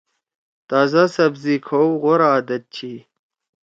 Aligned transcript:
تازا 0.69 1.03
سبزی 1.15 1.55
کھؤ 1.67 1.87
غورا 2.01 2.29
عادت 2.35 2.63
چھی۔ 2.75 2.93